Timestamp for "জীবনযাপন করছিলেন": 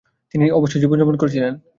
0.83-1.53